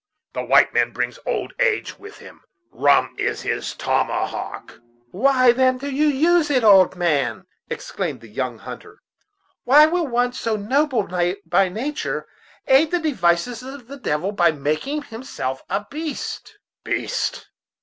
the 0.33 0.41
white 0.43 0.73
man 0.73 0.89
brings 0.91 1.19
old 1.27 1.53
age 1.59 1.99
with 1.99 2.17
him 2.17 2.41
rum 2.71 3.13
is 3.19 3.43
his 3.43 3.75
tomahawk!" 3.75 4.79
"Why, 5.11 5.51
then, 5.51 5.77
do 5.77 5.91
you 5.93 6.07
use 6.07 6.49
it, 6.49 6.63
old 6.63 6.95
man?" 6.95 7.45
exclaimed 7.69 8.21
the 8.21 8.27
young 8.27 8.57
hunter; 8.57 9.03
"why 9.63 9.85
will 9.85 10.07
one, 10.07 10.33
so 10.33 10.55
noble 10.55 11.03
by 11.03 11.69
nature, 11.69 12.25
aid 12.67 12.89
the 12.89 12.97
devices 12.97 13.61
of 13.61 13.85
the 13.85 13.97
devil 13.99 14.31
by 14.31 14.49
making 14.51 15.03
himself 15.03 15.61
a 15.69 15.85
beast?" 15.91 16.57
"Beast! 16.83 17.49